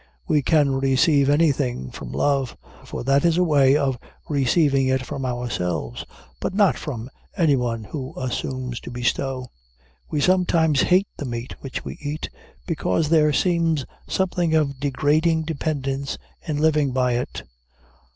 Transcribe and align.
We 0.27 0.41
can 0.41 0.73
receive 0.77 1.29
anything 1.29 1.91
from 1.91 2.11
love, 2.11 2.57
for 2.85 3.03
that 3.03 3.23
is 3.23 3.37
a 3.37 3.43
way 3.43 3.77
of 3.77 3.99
receiving 4.27 4.87
it 4.87 5.05
from 5.05 5.27
ourselves; 5.27 6.05
but 6.39 6.55
not 6.55 6.75
from 6.75 7.11
anyone 7.37 7.83
who 7.83 8.19
assumes 8.19 8.79
to 8.79 8.89
bestow. 8.89 9.51
We 10.09 10.19
sometimes 10.19 10.81
hate 10.81 11.09
the 11.17 11.25
meat 11.25 11.53
which 11.59 11.85
we 11.85 11.99
eat, 12.01 12.31
because 12.65 13.09
there 13.09 13.31
seems 13.31 13.85
something 14.09 14.55
of 14.55 14.79
degrading 14.79 15.43
dependence 15.43 16.17
in 16.47 16.57
living 16.57 16.93
by 16.93 17.11
it. 17.11 17.43